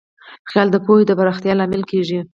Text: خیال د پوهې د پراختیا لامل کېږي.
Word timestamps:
خیال 0.49 0.67
د 0.71 0.77
پوهې 0.85 1.03
د 1.07 1.11
پراختیا 1.19 1.53
لامل 1.59 1.83
کېږي. 1.91 2.19